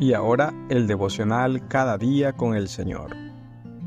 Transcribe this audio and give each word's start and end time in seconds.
Y 0.00 0.14
ahora 0.14 0.54
el 0.70 0.86
devocional 0.86 1.68
cada 1.68 1.98
día 1.98 2.32
con 2.32 2.54
el 2.54 2.68
Señor. 2.68 3.14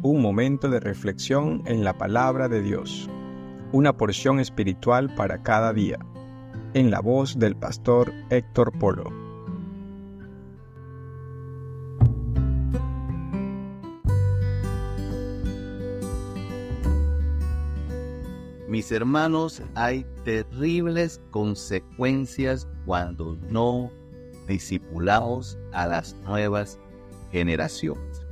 Un 0.04 0.22
momento 0.22 0.70
de 0.70 0.80
reflexión 0.80 1.64
en 1.66 1.84
la 1.84 1.98
palabra 1.98 2.48
de 2.48 2.62
Dios. 2.62 3.10
Una 3.72 3.98
porción 3.98 4.40
espiritual 4.40 5.16
para 5.16 5.42
cada 5.42 5.74
día. 5.74 5.98
En 6.76 6.92
la 6.92 7.00
voz 7.00 7.40
del 7.40 7.56
pastor 7.56 8.14
Héctor 8.30 8.78
Polo. 8.78 9.12
Mis 18.68 18.92
hermanos, 18.92 19.64
hay 19.74 20.06
terribles 20.24 21.20
consecuencias 21.32 22.68
cuando 22.86 23.36
no 23.50 23.90
discipulados 24.48 25.58
a 25.72 25.88
las 25.88 26.16
nuevas 26.26 26.80
generaciones. 27.32 28.26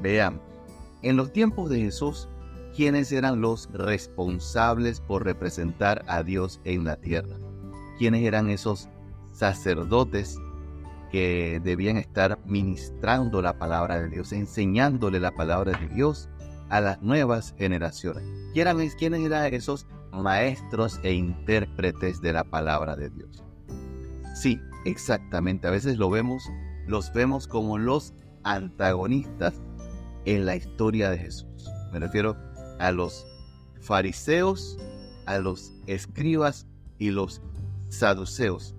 Veamos, 0.00 0.40
en 1.02 1.16
los 1.16 1.32
tiempos 1.32 1.70
de 1.70 1.80
Jesús, 1.80 2.28
¿quiénes 2.76 3.10
eran 3.12 3.40
los 3.40 3.68
responsables 3.72 5.00
por 5.00 5.24
representar 5.24 6.04
a 6.06 6.22
Dios 6.22 6.60
en 6.64 6.84
la 6.84 6.96
tierra? 6.96 7.36
¿Quiénes 7.98 8.22
eran 8.22 8.50
esos 8.50 8.88
sacerdotes 9.32 10.38
que 11.10 11.60
debían 11.62 11.96
estar 11.96 12.38
ministrando 12.46 13.42
la 13.42 13.58
palabra 13.58 14.00
de 14.00 14.08
Dios, 14.08 14.32
enseñándole 14.32 15.20
la 15.20 15.32
palabra 15.32 15.78
de 15.78 15.88
Dios 15.88 16.28
a 16.68 16.80
las 16.80 17.02
nuevas 17.02 17.54
generaciones? 17.58 18.24
¿Quiénes 18.54 19.24
eran 19.24 19.54
esos 19.54 19.86
maestros 20.12 21.00
e 21.02 21.12
intérpretes 21.12 22.20
de 22.20 22.32
la 22.32 22.44
palabra 22.44 22.96
de 22.96 23.10
Dios? 23.10 23.42
Sí, 24.34 24.58
Exactamente, 24.84 25.68
a 25.68 25.70
veces 25.70 25.98
lo 25.98 26.10
vemos, 26.10 26.50
los 26.86 27.12
vemos 27.12 27.46
como 27.46 27.78
los 27.78 28.14
antagonistas 28.42 29.60
en 30.24 30.44
la 30.46 30.56
historia 30.56 31.10
de 31.10 31.18
Jesús. 31.18 31.70
Me 31.92 32.00
refiero 32.00 32.36
a 32.78 32.90
los 32.90 33.26
fariseos, 33.80 34.78
a 35.26 35.38
los 35.38 35.72
escribas 35.86 36.66
y 36.98 37.10
los 37.10 37.42
saduceos. 37.88 38.74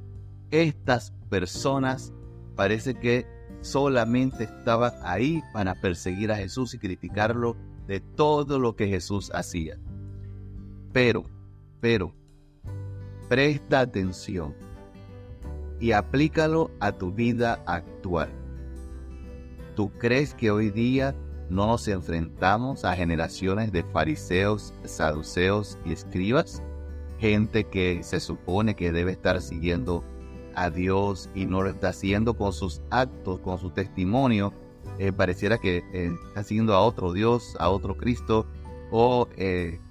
Estas 0.52 1.14
personas 1.30 2.12
parece 2.56 2.96
que 2.96 3.26
solamente 3.62 4.44
estaban 4.44 4.94
ahí 5.04 5.42
para 5.54 5.80
perseguir 5.80 6.32
a 6.32 6.38
Jesús 6.38 6.74
y 6.74 6.80
criticarlo 6.80 7.56
de 7.88 8.02
todo 8.02 8.60
lo 8.60 8.76
que 8.76 8.88
Jesús 8.88 9.32
hacía. 9.34 9.78
Pero, 10.92 11.24
pero, 11.80 12.14
presta 13.30 13.80
atención 13.80 14.54
y 15.84 15.92
aplícalo 15.92 16.72
a 16.80 16.94
tu 16.94 17.12
vida 17.12 17.62
actual. 17.66 18.30
¿Tú 19.76 19.92
crees 20.00 20.34
que 20.34 20.50
hoy 20.50 20.70
día 20.70 21.14
no 21.50 21.68
nos 21.68 21.90
enfrentamos 21.90 22.86
a 22.86 22.96
generaciones 22.96 23.74
de 23.74 23.84
fariseos, 23.84 24.74
saduceos 24.86 25.78
y 25.84 25.92
escribas? 25.92 26.64
Gente 27.20 27.66
que 27.66 28.02
se 28.02 28.22
supone 28.22 28.78
que 28.78 28.94
debe 28.94 29.12
estar 29.12 29.42
siguiendo 29.42 30.06
a 30.56 30.70
Dios 30.70 31.30
y 31.36 31.48
no 31.48 31.62
lo 31.62 31.70
está 31.72 31.90
haciendo 31.90 32.34
con 32.38 32.54
sus 32.54 32.82
actos, 32.90 33.42
con 33.42 33.60
su 33.60 33.70
testimonio. 33.70 34.54
Eh, 35.00 35.12
pareciera 35.12 35.58
que 35.58 35.84
eh, 35.92 36.12
está 36.30 36.44
siguiendo 36.46 36.76
a 36.76 36.80
otro 36.80 37.12
Dios, 37.12 37.58
a 37.60 37.70
otro 37.70 37.98
Cristo, 37.98 38.48
o 38.90 39.28
eh, 39.36 39.82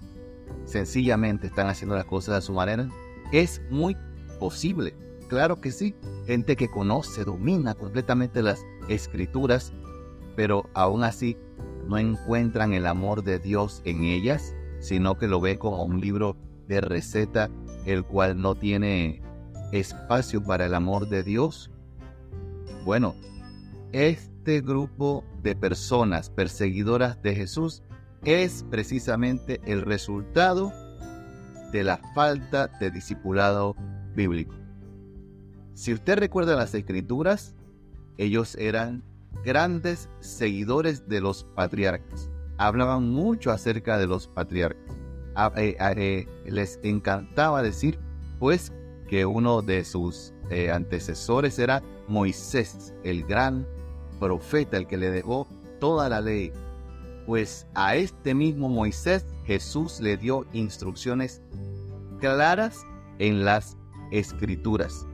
sencillamente 0.64 1.48
están 1.48 1.66
haciendo 1.66 1.96
las 1.96 2.06
cosas 2.06 2.36
a 2.36 2.40
su 2.40 2.54
manera. 2.54 2.88
Es 3.30 3.60
muy 3.68 3.94
posible 4.40 4.94
Claro 5.32 5.62
que 5.62 5.72
sí, 5.72 5.94
gente 6.26 6.56
que 6.56 6.68
conoce, 6.68 7.24
domina 7.24 7.74
completamente 7.74 8.42
las 8.42 8.66
escrituras, 8.88 9.72
pero 10.36 10.68
aún 10.74 11.04
así 11.04 11.38
no 11.88 11.96
encuentran 11.96 12.74
el 12.74 12.86
amor 12.86 13.24
de 13.24 13.38
Dios 13.38 13.80
en 13.86 14.04
ellas, 14.04 14.54
sino 14.78 15.16
que 15.16 15.28
lo 15.28 15.40
ve 15.40 15.58
como 15.58 15.84
un 15.84 16.02
libro 16.02 16.36
de 16.68 16.82
receta, 16.82 17.48
el 17.86 18.04
cual 18.04 18.42
no 18.42 18.56
tiene 18.56 19.22
espacio 19.72 20.44
para 20.44 20.66
el 20.66 20.74
amor 20.74 21.08
de 21.08 21.22
Dios. 21.22 21.70
Bueno, 22.84 23.14
este 23.92 24.60
grupo 24.60 25.24
de 25.42 25.56
personas 25.56 26.28
perseguidoras 26.28 27.22
de 27.22 27.34
Jesús 27.34 27.82
es 28.22 28.66
precisamente 28.70 29.62
el 29.64 29.80
resultado 29.80 30.74
de 31.72 31.84
la 31.84 31.96
falta 32.14 32.66
de 32.78 32.90
discipulado 32.90 33.74
bíblico. 34.14 34.61
Si 35.74 35.92
usted 35.92 36.18
recuerda 36.18 36.54
las 36.54 36.74
escrituras, 36.74 37.54
ellos 38.18 38.54
eran 38.56 39.02
grandes 39.44 40.08
seguidores 40.20 41.08
de 41.08 41.20
los 41.20 41.44
patriarcas. 41.44 42.30
Hablaban 42.58 43.10
mucho 43.10 43.50
acerca 43.50 43.98
de 43.98 44.06
los 44.06 44.28
patriarcas. 44.28 44.96
Eh, 45.56 45.76
eh, 45.96 46.26
les 46.44 46.78
encantaba 46.82 47.62
decir, 47.62 47.98
pues, 48.38 48.72
que 49.08 49.24
uno 49.26 49.62
de 49.62 49.84
sus 49.84 50.32
eh, 50.50 50.70
antecesores 50.70 51.58
era 51.58 51.82
Moisés, 52.08 52.94
el 53.04 53.24
gran 53.24 53.66
profeta, 54.20 54.76
el 54.76 54.86
que 54.86 54.98
le 54.98 55.10
dejó 55.10 55.48
toda 55.80 56.08
la 56.08 56.20
ley. 56.20 56.52
Pues 57.26 57.66
a 57.74 57.96
este 57.96 58.34
mismo 58.34 58.68
Moisés 58.68 59.24
Jesús 59.44 60.00
le 60.00 60.16
dio 60.16 60.44
instrucciones 60.52 61.40
claras 62.20 62.84
en 63.18 63.44
las 63.44 63.76
escrituras. 64.10 65.06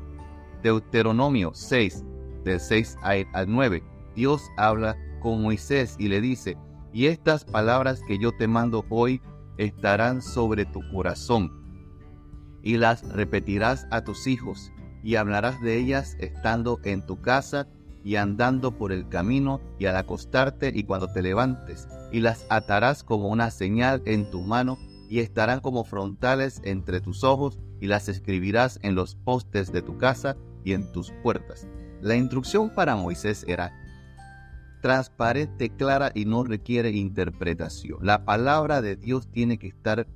Deuteronomio 0.63 1.53
6, 1.55 2.05
del 2.45 2.61
6 2.61 2.97
al 3.03 3.47
9, 3.49 3.83
Dios 4.15 4.43
habla 4.57 4.97
con 5.21 5.43
Moisés 5.43 5.97
y 5.99 6.09
le 6.09 6.21
dice, 6.21 6.57
y 6.93 7.07
estas 7.07 7.45
palabras 7.45 8.01
que 8.07 8.19
yo 8.19 8.33
te 8.33 8.49
mando 8.49 8.85
hoy 8.89 9.21
estarán 9.57 10.23
sobre 10.23 10.65
tu 10.65 10.81
corazón, 10.93 11.53
y 12.63 12.77
las 12.77 13.09
repetirás 13.09 13.87
a 13.91 14.03
tus 14.03 14.27
hijos, 14.27 14.73
y 15.03 15.15
hablarás 15.15 15.61
de 15.61 15.77
ellas 15.77 16.17
estando 16.19 16.81
en 16.83 17.07
tu 17.07 17.21
casa 17.21 17.69
y 18.05 18.17
andando 18.17 18.77
por 18.77 18.91
el 18.91 19.09
camino 19.09 19.61
y 19.79 19.87
al 19.87 19.97
acostarte 19.97 20.73
y 20.75 20.85
cuando 20.85 21.13
te 21.13 21.23
levantes, 21.23 21.89
y 22.11 22.21
las 22.21 22.47
atarás 22.49 23.05
como 23.05 23.29
una 23.29 23.51
señal 23.51 24.03
en 24.07 24.31
tu 24.31 24.41
mano, 24.41 24.79
y 25.09 25.21
estarán 25.21 25.61
como 25.61 25.85
frontales 25.85 26.61
entre 26.65 27.01
tus 27.01 27.25
ojos, 27.25 27.59
y 27.81 27.87
las 27.87 28.09
escribirás 28.09 28.79
en 28.83 28.95
los 28.95 29.15
postes 29.15 29.73
de 29.73 29.83
tu 29.83 29.97
casa 29.99 30.37
y 30.65 30.73
en 30.73 30.91
tus 30.93 31.13
puertas. 31.23 31.67
La 32.01 32.17
instrucción 32.17 32.71
para 32.75 32.97
Moisés 32.97 33.45
era 33.49 33.73
transparente, 34.81 35.71
clara 35.71 36.13
y 36.15 36.25
no 36.25 36.45
requiere 36.45 36.91
interpretación. 36.91 37.99
La 38.03 38.25
palabra 38.25 38.81
de 38.81 38.97
Dios 38.97 39.29
tiene 39.31 39.59
que 39.59 39.69
estar 39.69 40.07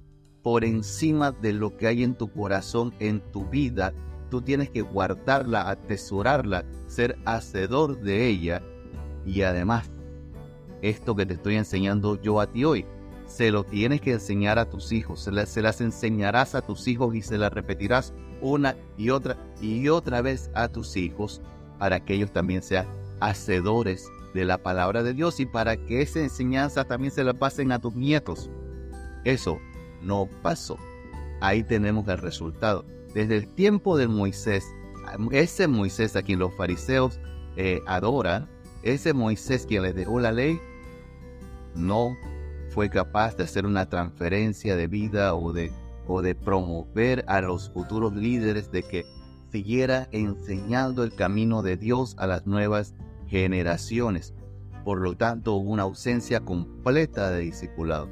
por 0.42 0.64
encima 0.64 1.32
de 1.32 1.52
lo 1.52 1.76
que 1.76 1.86
hay 1.86 2.02
en 2.02 2.14
tu 2.14 2.30
corazón, 2.30 2.94
en 2.98 3.20
tu 3.32 3.48
vida. 3.48 3.92
Tú 4.30 4.42
tienes 4.42 4.70
que 4.70 4.82
guardarla, 4.82 5.68
atesorarla, 5.68 6.64
ser 6.86 7.18
hacedor 7.24 8.00
de 8.00 8.26
ella. 8.26 8.62
Y 9.24 9.42
además, 9.42 9.90
esto 10.80 11.14
que 11.14 11.26
te 11.26 11.34
estoy 11.34 11.56
enseñando 11.56 12.20
yo 12.20 12.40
a 12.40 12.50
ti 12.50 12.64
hoy, 12.64 12.86
se 13.26 13.50
lo 13.50 13.64
tienes 13.64 14.00
que 14.00 14.12
enseñar 14.12 14.58
a 14.58 14.68
tus 14.68 14.92
hijos, 14.92 15.20
se 15.20 15.46
se 15.46 15.62
las 15.62 15.80
enseñarás 15.80 16.54
a 16.54 16.62
tus 16.62 16.86
hijos 16.88 17.14
y 17.14 17.22
se 17.22 17.38
las 17.38 17.52
repetirás 17.52 18.12
una 18.42 18.76
y 18.98 19.08
otra 19.08 19.36
y 19.60 19.88
otra 19.88 20.20
vez 20.20 20.50
a 20.54 20.68
tus 20.68 20.96
hijos 20.96 21.40
para 21.78 22.04
que 22.04 22.14
ellos 22.14 22.32
también 22.32 22.62
sean 22.62 22.86
hacedores 23.20 24.10
de 24.34 24.44
la 24.44 24.58
palabra 24.58 25.02
de 25.02 25.14
Dios 25.14 25.40
y 25.40 25.46
para 25.46 25.76
que 25.76 26.02
esa 26.02 26.20
enseñanza 26.20 26.84
también 26.84 27.12
se 27.12 27.24
la 27.24 27.32
pasen 27.32 27.72
a 27.72 27.78
tus 27.78 27.94
nietos. 27.94 28.50
Eso 29.24 29.58
no 30.02 30.28
pasó. 30.42 30.76
Ahí 31.40 31.62
tenemos 31.62 32.06
el 32.08 32.18
resultado. 32.18 32.84
Desde 33.14 33.36
el 33.36 33.46
tiempo 33.46 33.96
de 33.96 34.08
Moisés, 34.08 34.64
ese 35.30 35.68
Moisés 35.68 36.16
a 36.16 36.22
quien 36.22 36.38
los 36.38 36.54
fariseos 36.54 37.20
eh, 37.56 37.80
adoran, 37.86 38.48
ese 38.82 39.12
Moisés 39.12 39.66
quien 39.66 39.82
les 39.82 39.94
dejó 39.94 40.18
la 40.18 40.32
ley, 40.32 40.58
no 41.74 42.16
fue 42.70 42.88
capaz 42.88 43.36
de 43.36 43.44
hacer 43.44 43.66
una 43.66 43.88
transferencia 43.88 44.76
de 44.76 44.86
vida 44.86 45.34
o 45.34 45.52
de 45.52 45.70
o 46.06 46.22
de 46.22 46.34
promover 46.34 47.24
a 47.28 47.40
los 47.40 47.70
futuros 47.70 48.14
líderes 48.14 48.70
de 48.70 48.82
que 48.82 49.06
siguiera 49.50 50.08
enseñando 50.12 51.04
el 51.04 51.14
camino 51.14 51.62
de 51.62 51.76
Dios 51.76 52.14
a 52.18 52.26
las 52.26 52.46
nuevas 52.46 52.94
generaciones. 53.28 54.34
Por 54.84 55.00
lo 55.00 55.16
tanto, 55.16 55.54
una 55.56 55.82
ausencia 55.82 56.40
completa 56.40 57.30
de 57.30 57.40
discipulado. 57.40 58.08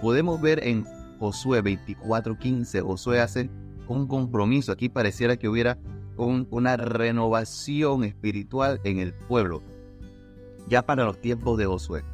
Podemos 0.00 0.40
ver 0.40 0.66
en 0.66 0.84
Josué 1.18 1.62
24:15, 1.62 2.80
Josué 2.80 3.20
hace 3.20 3.50
un 3.88 4.06
compromiso. 4.06 4.72
Aquí 4.72 4.88
pareciera 4.88 5.36
que 5.36 5.48
hubiera 5.48 5.78
una 6.16 6.76
renovación 6.76 8.04
espiritual 8.04 8.80
en 8.84 9.00
el 9.00 9.12
pueblo, 9.12 9.62
ya 10.68 10.86
para 10.86 11.04
los 11.04 11.20
tiempos 11.20 11.58
de 11.58 11.66
Josué 11.66 12.04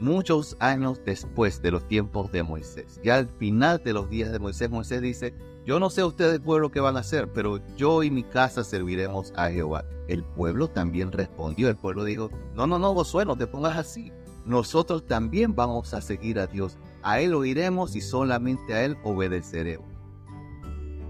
muchos 0.00 0.56
años 0.60 1.00
después 1.04 1.60
de 1.62 1.70
los 1.70 1.86
tiempos 1.86 2.30
de 2.32 2.42
Moisés. 2.42 3.00
Ya 3.02 3.16
al 3.16 3.28
final 3.28 3.82
de 3.84 3.92
los 3.92 4.08
días 4.08 4.32
de 4.32 4.38
Moisés, 4.38 4.70
Moisés 4.70 5.02
dice, 5.02 5.34
yo 5.66 5.78
no 5.78 5.90
sé 5.90 6.02
ustedes 6.04 6.40
pueblo 6.40 6.70
qué 6.70 6.80
van 6.80 6.96
a 6.96 7.00
hacer, 7.00 7.32
pero 7.32 7.60
yo 7.76 8.02
y 8.02 8.10
mi 8.10 8.22
casa 8.22 8.64
serviremos 8.64 9.32
a 9.36 9.50
Jehová. 9.50 9.84
El 10.08 10.24
pueblo 10.24 10.68
también 10.68 11.12
respondió, 11.12 11.68
el 11.68 11.76
pueblo 11.76 12.04
dijo, 12.04 12.30
no, 12.54 12.66
no, 12.66 12.78
no, 12.78 12.94
Josué, 12.94 13.24
no 13.24 13.36
te 13.36 13.46
pongas 13.46 13.76
así. 13.76 14.12
Nosotros 14.46 15.06
también 15.06 15.54
vamos 15.54 15.92
a 15.92 16.00
seguir 16.00 16.38
a 16.38 16.46
Dios. 16.46 16.78
A 17.02 17.20
Él 17.20 17.34
oiremos 17.34 17.96
y 17.96 18.00
solamente 18.00 18.72
a 18.72 18.84
Él 18.84 18.96
obedeceremos. 19.04 19.86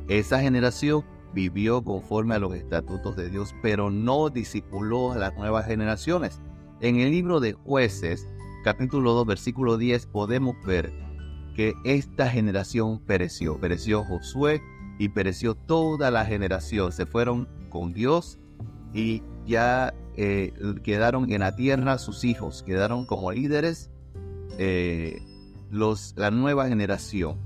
Esa 0.08 0.40
generación 0.40 1.05
vivió 1.32 1.85
conforme 1.85 2.35
a 2.35 2.38
los 2.38 2.55
estatutos 2.55 3.14
de 3.14 3.31
Dios, 3.31 3.55
pero 3.62 3.90
no 3.90 4.29
discipuló 4.29 5.12
a 5.12 5.19
las 5.19 5.37
nuevas 5.37 5.67
generaciones. 5.67 6.40
En 6.81 6.99
el 6.99 7.11
libro 7.11 7.38
de 7.40 7.52
jueces, 7.52 8.26
capítulo 8.69 9.15
2, 9.15 9.26
versículo 9.26 9.79
10, 9.79 10.05
podemos 10.09 10.55
ver 10.62 10.93
que 11.56 11.73
esta 11.85 12.29
generación 12.29 12.99
pereció. 12.99 13.59
Pereció 13.59 14.05
Josué 14.05 14.61
y 14.99 15.09
pereció 15.09 15.55
toda 15.55 16.11
la 16.11 16.26
generación. 16.26 16.93
Se 16.93 17.06
fueron 17.06 17.49
con 17.70 17.94
Dios 17.94 18.38
y 18.93 19.23
ya 19.47 19.94
eh, 20.19 20.53
quedaron 20.82 21.32
en 21.32 21.41
la 21.41 21.56
tierra 21.56 21.97
sus 21.97 22.25
hijos, 22.25 22.62
quedaron 22.62 23.06
como 23.06 23.32
líderes 23.32 23.91
eh, 24.59 25.23
los, 25.71 26.12
la 26.19 26.31
nueva 26.31 26.69
generación, 26.69 27.38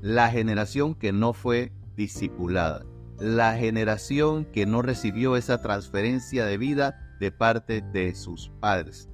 la 0.00 0.30
generación 0.30 0.94
que 0.94 1.10
no 1.10 1.32
fue 1.32 1.72
discipulada, 1.96 2.86
la 3.18 3.56
generación 3.56 4.44
que 4.44 4.64
no 4.64 4.82
recibió 4.82 5.34
esa 5.34 5.60
transferencia 5.60 6.46
de 6.46 6.56
vida 6.56 7.16
de 7.18 7.32
parte 7.32 7.82
de 7.82 8.14
sus 8.14 8.52
padres. 8.60 9.08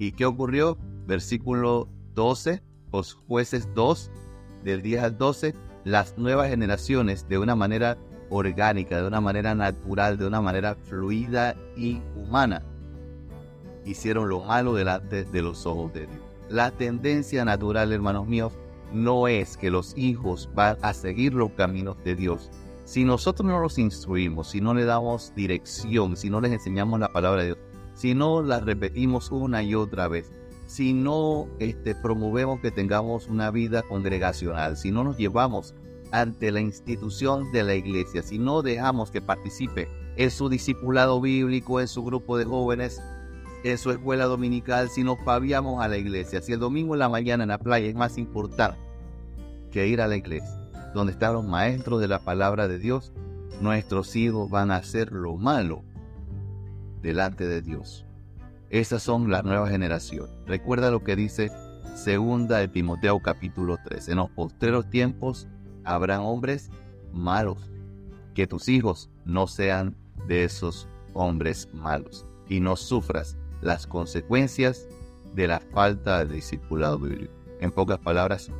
¿Y 0.00 0.12
qué 0.12 0.24
ocurrió? 0.24 0.78
Versículo 1.06 1.86
12, 2.14 2.62
los 2.90 3.12
jueces 3.28 3.68
2, 3.74 4.10
del 4.64 4.80
10 4.80 5.02
al 5.02 5.18
12, 5.18 5.54
las 5.84 6.16
nuevas 6.16 6.48
generaciones 6.48 7.28
de 7.28 7.36
una 7.36 7.54
manera 7.54 7.98
orgánica, 8.30 8.98
de 8.98 9.06
una 9.06 9.20
manera 9.20 9.54
natural, 9.54 10.16
de 10.16 10.26
una 10.26 10.40
manera 10.40 10.74
fluida 10.74 11.54
y 11.76 12.00
humana, 12.16 12.62
hicieron 13.84 14.30
lo 14.30 14.42
malo 14.42 14.72
delante 14.72 15.24
de 15.24 15.42
los 15.42 15.66
ojos 15.66 15.92
de 15.92 16.06
Dios. 16.06 16.22
La 16.48 16.70
tendencia 16.70 17.44
natural, 17.44 17.92
hermanos 17.92 18.26
míos, 18.26 18.54
no 18.94 19.28
es 19.28 19.58
que 19.58 19.70
los 19.70 19.94
hijos 19.98 20.48
van 20.54 20.78
a 20.80 20.94
seguir 20.94 21.34
los 21.34 21.50
caminos 21.50 22.02
de 22.04 22.14
Dios. 22.14 22.50
Si 22.86 23.04
nosotros 23.04 23.46
no 23.46 23.60
los 23.60 23.78
instruimos, 23.78 24.48
si 24.48 24.62
no 24.62 24.72
le 24.72 24.86
damos 24.86 25.34
dirección, 25.36 26.16
si 26.16 26.30
no 26.30 26.40
les 26.40 26.52
enseñamos 26.52 26.98
la 26.98 27.12
palabra 27.12 27.42
de 27.42 27.46
Dios, 27.48 27.58
si 28.00 28.14
no 28.14 28.42
la 28.42 28.60
repetimos 28.60 29.30
una 29.30 29.62
y 29.62 29.74
otra 29.74 30.08
vez, 30.08 30.32
si 30.64 30.94
no 30.94 31.48
este, 31.58 31.94
promovemos 31.94 32.58
que 32.60 32.70
tengamos 32.70 33.26
una 33.26 33.50
vida 33.50 33.82
congregacional, 33.82 34.78
si 34.78 34.90
no 34.90 35.04
nos 35.04 35.18
llevamos 35.18 35.74
ante 36.10 36.50
la 36.50 36.62
institución 36.62 37.52
de 37.52 37.62
la 37.62 37.74
iglesia, 37.74 38.22
si 38.22 38.38
no 38.38 38.62
dejamos 38.62 39.10
que 39.10 39.20
participe 39.20 39.86
en 40.16 40.30
su 40.30 40.48
discipulado 40.48 41.20
bíblico, 41.20 41.78
en 41.78 41.88
su 41.88 42.02
grupo 42.02 42.38
de 42.38 42.46
jóvenes, 42.46 43.02
en 43.64 43.76
su 43.76 43.90
escuela 43.90 44.24
dominical, 44.24 44.88
si 44.88 45.04
nos 45.04 45.18
paviamos 45.18 45.84
a 45.84 45.88
la 45.88 45.98
iglesia, 45.98 46.40
si 46.40 46.54
el 46.54 46.58
domingo 46.58 46.94
en 46.94 47.00
la 47.00 47.10
mañana 47.10 47.44
en 47.44 47.50
la 47.50 47.58
playa 47.58 47.86
es 47.86 47.94
más 47.94 48.16
importante 48.16 48.80
que 49.70 49.88
ir 49.88 50.00
a 50.00 50.08
la 50.08 50.16
iglesia, 50.16 50.70
donde 50.94 51.12
están 51.12 51.34
los 51.34 51.44
maestros 51.44 52.00
de 52.00 52.08
la 52.08 52.20
palabra 52.20 52.66
de 52.66 52.78
Dios, 52.78 53.12
nuestros 53.60 54.16
hijos 54.16 54.48
van 54.48 54.70
a 54.70 54.76
hacer 54.76 55.12
lo 55.12 55.36
malo 55.36 55.84
delante 57.02 57.46
de 57.46 57.62
Dios. 57.62 58.06
Esas 58.70 59.02
son 59.02 59.30
las 59.30 59.44
nuevas 59.44 59.70
generaciones. 59.70 60.30
Recuerda 60.46 60.90
lo 60.90 61.02
que 61.02 61.16
dice 61.16 61.50
segunda 61.94 62.58
de 62.58 62.68
Timoteo 62.68 63.20
capítulo 63.20 63.78
3. 63.84 64.08
En 64.10 64.16
los 64.16 64.30
postreros 64.30 64.88
tiempos 64.88 65.48
habrán 65.84 66.20
hombres 66.20 66.70
malos. 67.12 67.70
Que 68.34 68.46
tus 68.46 68.68
hijos 68.68 69.10
no 69.24 69.46
sean 69.46 69.96
de 70.28 70.44
esos 70.44 70.88
hombres 71.14 71.68
malos 71.72 72.26
y 72.48 72.60
no 72.60 72.76
sufras 72.76 73.36
las 73.60 73.86
consecuencias 73.86 74.86
de 75.34 75.48
la 75.48 75.60
falta 75.60 76.24
de 76.24 76.34
discipulado 76.34 76.98
bíblico. 76.98 77.32
En 77.60 77.70
pocas 77.70 77.98
palabras, 77.98 78.50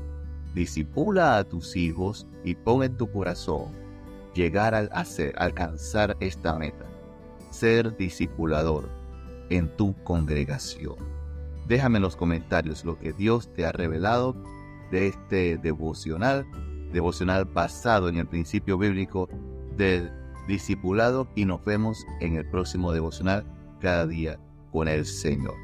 disipula 0.54 1.38
a 1.38 1.44
tus 1.44 1.76
hijos 1.76 2.26
y 2.44 2.54
pon 2.54 2.82
en 2.82 2.96
tu 2.96 3.10
corazón 3.10 3.66
llegar 4.34 4.74
a 4.74 4.80
hacer, 4.92 5.34
alcanzar 5.38 6.16
esta 6.20 6.56
meta, 6.56 6.86
ser 7.50 7.96
discipulador 7.96 8.88
en 9.50 9.68
tu 9.76 9.94
congregación. 10.04 10.96
Déjame 11.68 11.98
en 11.98 12.02
los 12.02 12.16
comentarios 12.16 12.84
lo 12.84 12.98
que 12.98 13.12
Dios 13.12 13.52
te 13.54 13.64
ha 13.66 13.72
revelado 13.72 14.34
de 14.90 15.08
este 15.08 15.58
devocional, 15.58 16.46
devocional 16.92 17.44
basado 17.44 18.08
en 18.08 18.16
el 18.16 18.26
principio 18.26 18.78
bíblico 18.78 19.28
del 19.76 20.10
discipulado 20.48 21.28
y 21.36 21.44
nos 21.44 21.64
vemos 21.64 22.04
en 22.20 22.36
el 22.36 22.48
próximo 22.48 22.92
devocional 22.92 23.44
cada 23.80 24.06
día 24.06 24.38
con 24.72 24.88
el 24.88 25.06
Señor. 25.06 25.54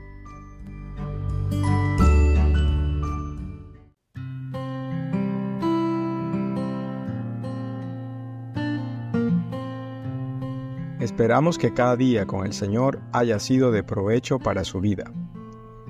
Esperamos 11.16 11.56
que 11.56 11.72
cada 11.72 11.96
día 11.96 12.26
con 12.26 12.44
el 12.44 12.52
Señor 12.52 13.00
haya 13.14 13.38
sido 13.38 13.72
de 13.72 13.82
provecho 13.82 14.38
para 14.38 14.64
su 14.64 14.82
vida. 14.82 15.10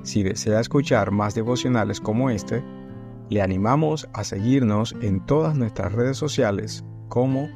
Si 0.05 0.23
desea 0.23 0.61
escuchar 0.61 1.11
más 1.11 1.35
devocionales 1.35 2.01
como 2.01 2.31
este, 2.31 2.63
le 3.29 3.43
animamos 3.43 4.09
a 4.13 4.23
seguirnos 4.23 4.95
en 5.03 5.27
todas 5.27 5.57
nuestras 5.57 5.93
redes 5.93 6.17
sociales 6.17 6.85
como 7.09 7.49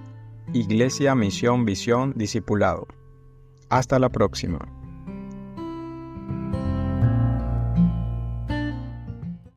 Iglesia 0.52 1.14
Misión 1.14 1.64
Visión 1.64 2.12
Discipulado. 2.16 2.88
Hasta 3.68 4.00
la 4.00 4.08
próxima. 4.08 4.79